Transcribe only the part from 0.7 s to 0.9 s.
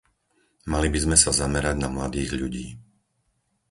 Mali